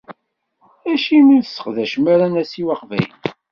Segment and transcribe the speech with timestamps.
[0.93, 3.13] Acimi ur sseqdacen ara anasiw aqbayli?